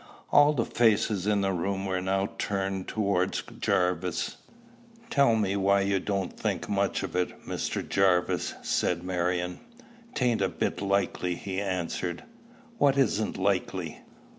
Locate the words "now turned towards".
2.01-3.43